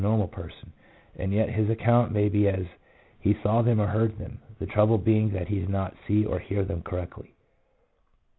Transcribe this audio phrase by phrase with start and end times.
[0.03, 0.71] 65 normal person,
[1.15, 2.65] and yet his account may be as
[3.19, 6.39] he saw them or heard them, the trouble being that he did not see or
[6.39, 7.35] hear correctly.